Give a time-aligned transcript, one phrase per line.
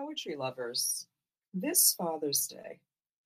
[0.00, 1.06] poetry lovers.
[1.52, 2.80] This Father's Day,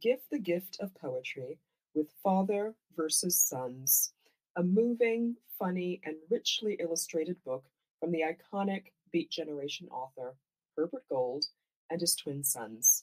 [0.00, 1.58] give the gift of poetry
[1.96, 4.12] with Father versus Sons,
[4.54, 7.64] a moving, funny, and richly illustrated book
[7.98, 10.36] from the iconic Beat Generation author
[10.76, 11.46] Herbert Gold
[11.90, 13.02] and his twin sons.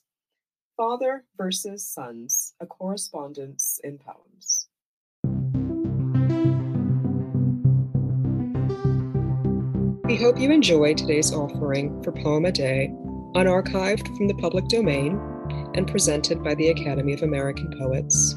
[0.74, 4.68] Father versus Sons, a correspondence in poems.
[10.04, 12.90] We hope you enjoy today's offering for Poem a Day,
[13.38, 15.16] unarchived from the public domain
[15.74, 18.34] and presented by the Academy of American Poets.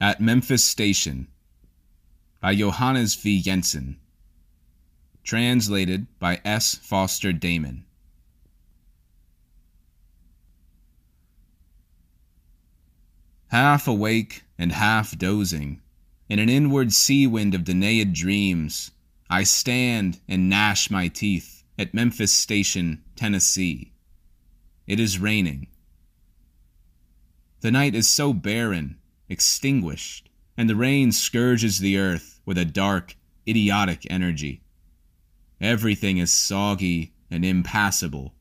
[0.00, 1.28] At Memphis Station
[2.42, 3.40] by Johannes V.
[3.40, 3.96] Jensen.
[5.22, 6.74] Translated by S.
[6.74, 7.86] Foster Damon.
[13.54, 15.80] Half awake and half dozing,
[16.28, 18.90] in an inward sea wind of Danaid dreams,
[19.30, 23.92] I stand and gnash my teeth at Memphis Station, Tennessee.
[24.88, 25.68] It is raining.
[27.60, 33.14] The night is so barren, extinguished, and the rain scourges the earth with a dark,
[33.46, 34.62] idiotic energy.
[35.60, 38.34] Everything is soggy and impassable.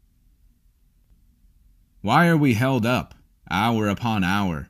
[2.02, 3.14] Why are we held up,
[3.52, 4.69] hour upon hour?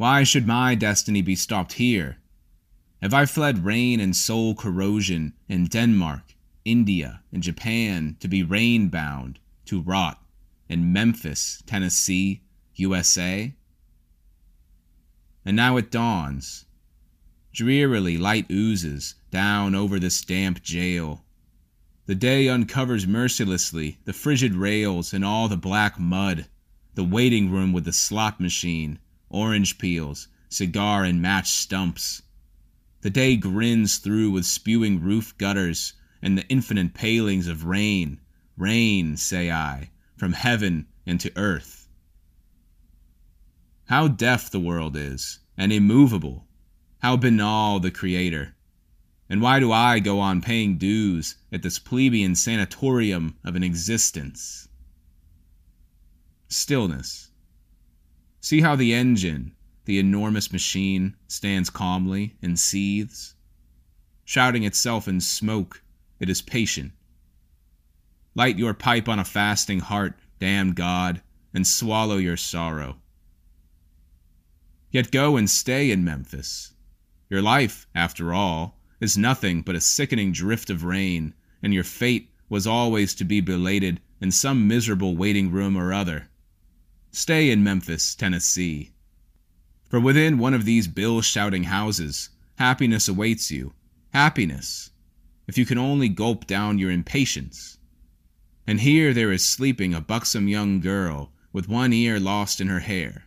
[0.00, 2.16] Why should my destiny be stopped here?
[3.02, 8.88] Have I fled rain and soul corrosion in Denmark, India, and Japan to be rain
[8.88, 10.24] bound, to rot
[10.70, 12.40] in Memphis, Tennessee,
[12.76, 13.52] USA?
[15.44, 16.64] And now it dawns.
[17.52, 21.26] Drearily light oozes down over this damp jail.
[22.06, 26.46] The day uncovers mercilessly the frigid rails and all the black mud,
[26.94, 28.98] the waiting room with the slot machine,
[29.30, 32.22] orange peels, cigar and match stumps.
[33.00, 38.20] The day grins through with spewing roof gutters and the infinite palings of rain,
[38.56, 41.88] rain, say I, from heaven into earth.
[43.86, 46.46] How deaf the world is, and immovable,
[46.98, 48.54] how banal the Creator.
[49.28, 54.68] And why do I go on paying dues at this plebeian sanatorium of an existence?
[56.48, 57.29] Stillness.
[58.42, 59.52] See how the engine,
[59.84, 63.34] the enormous machine, stands calmly and seethes.
[64.24, 65.82] Shouting itself in smoke,
[66.18, 66.92] it is patient.
[68.34, 71.20] Light your pipe on a fasting heart, damn God,
[71.52, 72.96] and swallow your sorrow.
[74.90, 76.72] Yet go and stay in Memphis.
[77.28, 82.30] Your life, after all, is nothing but a sickening drift of rain, and your fate
[82.48, 86.28] was always to be belated in some miserable waiting room or other.
[87.12, 88.92] Stay in Memphis, Tennessee.
[89.88, 93.72] For within one of these bill shouting houses, happiness awaits you.
[94.12, 94.90] Happiness,
[95.48, 97.78] if you can only gulp down your impatience.
[98.66, 102.80] And here there is sleeping a buxom young girl with one ear lost in her
[102.80, 103.24] hair.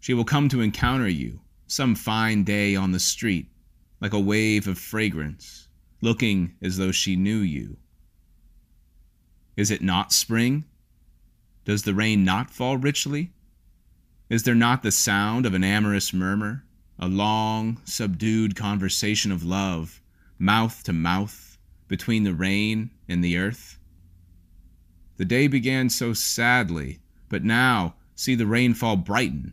[0.00, 3.50] She will come to encounter you some fine day on the street
[4.00, 5.68] like a wave of fragrance,
[6.00, 7.76] looking as though she knew you.
[9.56, 10.64] Is it not spring?
[11.68, 13.30] Does the rain not fall richly?
[14.30, 16.64] Is there not the sound of an amorous murmur,
[16.98, 20.00] a long, subdued conversation of love,
[20.38, 23.78] mouth to mouth, between the rain and the earth?
[25.18, 29.52] The day began so sadly, but now see the rainfall brighten.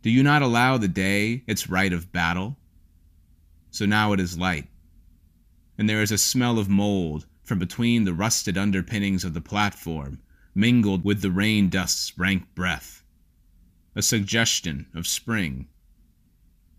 [0.00, 2.56] Do you not allow the day its right of battle?
[3.70, 4.66] so now it is light.
[5.76, 10.18] And there is a smell of mold from between the rusted underpinnings of the platform,
[10.54, 13.02] mingled with the rain dust's rank breath.
[13.94, 15.68] A suggestion of spring.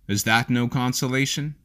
[0.07, 1.55] Is that no consolation?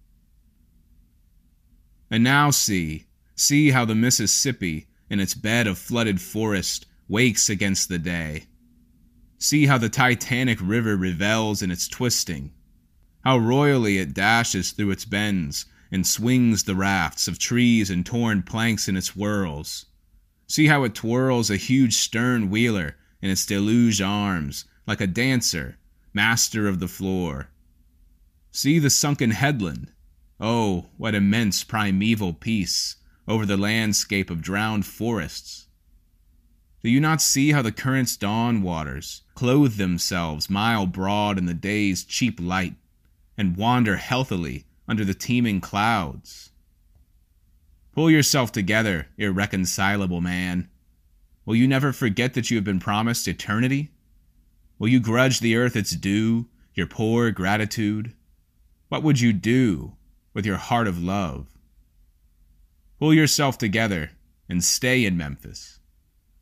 [2.11, 7.89] And now see, see how the Mississippi, in its bed of flooded forest, wakes against
[7.89, 8.45] the day.
[9.39, 12.53] See how the Titanic River revels in its twisting,
[13.25, 18.43] how royally it dashes through its bends and swings the rafts of trees and torn
[18.43, 19.87] planks in its whirls.
[20.49, 25.79] See how it twirls a huge stern wheeler in its deluge arms, like a dancer,
[26.13, 27.51] master of the floor.
[28.51, 29.93] See the sunken headland.
[30.41, 32.97] Oh, what immense primeval peace
[33.29, 35.67] over the landscape of drowned forests.
[36.83, 41.55] Do you not see how the current's dawn waters clothe themselves mile broad in the
[41.55, 42.75] day's cheap light?
[43.39, 46.51] and wander healthily under the teeming clouds.
[47.99, 50.69] Pull yourself together, irreconcilable man.
[51.45, 53.91] Will you never forget that you have been promised eternity?
[54.79, 58.15] Will you grudge the earth its due, your poor gratitude?
[58.89, 59.97] What would you do
[60.33, 61.49] with your heart of love?
[63.01, 64.13] Pull yourself together
[64.49, 65.81] and stay in Memphis.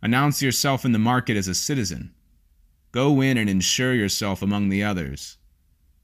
[0.02, 2.12] Announce yourself in the market as a citizen.
[2.92, 5.38] Go in and insure yourself among the others.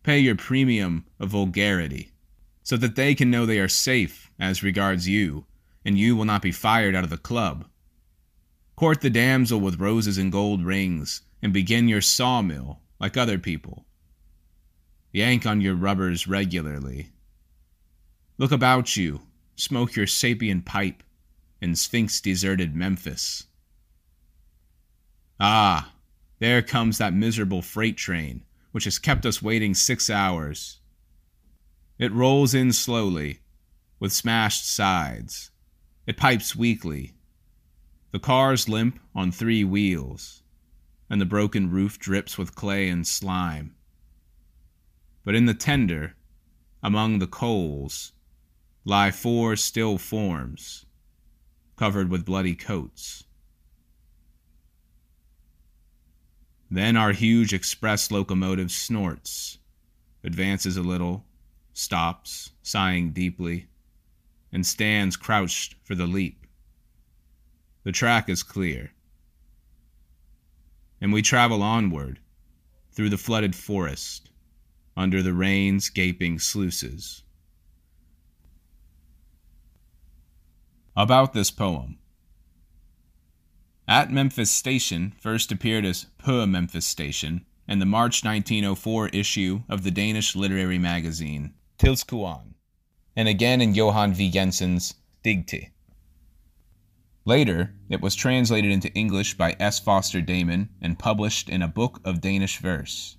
[0.02, 2.12] Pay your premium of vulgarity
[2.62, 5.46] so that they can know they are safe as regards you,
[5.84, 7.64] and you will not be fired out of the club.
[8.74, 13.84] Court the damsel with roses and gold rings, and begin your sawmill like other people.
[15.12, 17.10] Yank on your rubbers regularly.
[18.36, 19.20] Look about you,
[19.54, 21.04] smoke your sapient pipe
[21.60, 23.44] in Sphinx deserted Memphis.
[25.38, 25.92] Ah,
[26.40, 28.42] there comes that miserable freight train,
[28.72, 30.80] which has kept us waiting six hours.
[31.96, 33.38] It rolls in slowly,
[34.02, 35.52] with smashed sides.
[36.08, 37.12] It pipes weakly.
[38.10, 40.42] The cars limp on three wheels,
[41.08, 43.76] and the broken roof drips with clay and slime.
[45.24, 46.16] But in the tender,
[46.82, 48.10] among the coals,
[48.84, 50.84] lie four still forms,
[51.76, 53.22] covered with bloody coats.
[56.68, 59.58] Then our huge express locomotive snorts,
[60.24, 61.24] advances a little,
[61.72, 63.68] stops, sighing deeply,
[64.52, 66.46] and stands crouched for the leap.
[67.84, 68.92] The track is clear.
[71.00, 72.20] And we travel onward
[72.92, 74.30] through the flooded forest,
[74.96, 77.22] under the rain's gaping sluices.
[80.94, 81.98] About this poem.
[83.88, 89.82] At Memphis Station first appeared as På Memphis Station in the March 1904 issue of
[89.82, 92.54] the Danish literary magazine Tilskueren,
[93.16, 94.30] and again in Johan V.
[94.30, 94.94] Jensen's
[95.24, 95.70] Digte.
[97.24, 99.78] Later, it was translated into English by S.
[99.78, 103.16] Foster Damon and published in a book of Danish verse.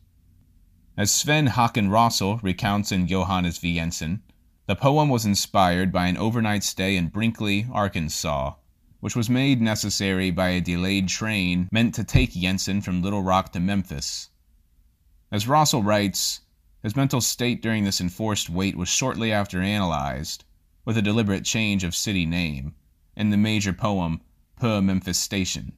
[0.97, 3.75] As Sven Hakon Rossel recounts in Johannes V.
[3.75, 4.21] Jensen,
[4.65, 8.53] the poem was inspired by an overnight stay in Brinkley, Arkansas,
[8.99, 13.51] which was made necessary by a delayed train meant to take Jensen from Little Rock
[13.53, 14.29] to Memphis.
[15.31, 16.41] As Rossel writes,
[16.83, 20.43] his mental state during this enforced wait was shortly after analyzed,
[20.83, 22.75] with a deliberate change of city name,
[23.15, 24.19] in the major poem
[24.59, 25.71] På Memphis Station.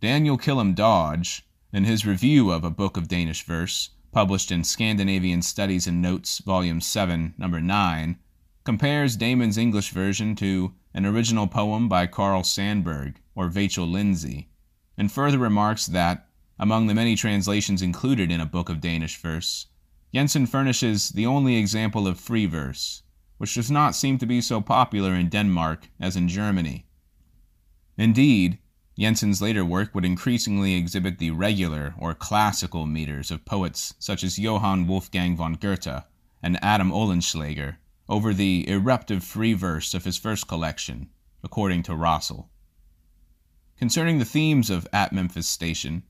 [0.00, 5.40] Daniel Kilham Dodge, in his review of A Book of Danish Verse, published in Scandinavian
[5.40, 8.18] Studies and Notes, Volume 7, Number 9,
[8.64, 14.48] compares Damon's English version to an original poem by Carl Sandburg or Vachel Lindsay,
[14.96, 16.26] and further remarks that,
[16.58, 19.66] among the many translations included in a book of Danish verse,
[20.12, 23.02] Jensen furnishes the only example of free verse,
[23.36, 26.86] which does not seem to be so popular in Denmark as in Germany.
[27.96, 28.58] Indeed,
[28.98, 34.38] Jensen's later work would increasingly exhibit the regular or classical meters of poets such as
[34.38, 36.04] Johann Wolfgang von Goethe
[36.42, 37.76] and Adam Oehlenschläger,
[38.08, 41.10] over the eruptive free verse of his first collection,
[41.44, 42.48] according to Rossel.
[43.76, 46.02] Concerning the themes of At Memphis Station,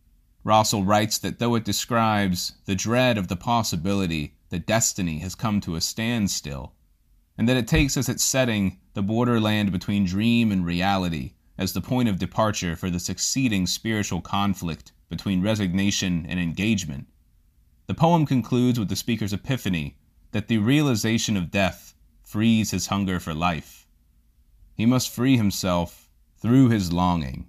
[0.44, 5.60] Rossel writes that though it describes the dread of the possibility that destiny has come
[5.60, 6.72] to a standstill,
[7.36, 11.80] and that it takes as its setting the borderland between dream and reality as the
[11.80, 17.08] point of departure for the succeeding spiritual conflict between resignation and engagement,
[17.86, 19.96] the poem concludes with the speaker's epiphany
[20.32, 23.86] that the realization of death frees his hunger for life.
[24.74, 27.48] He must free himself through his longing.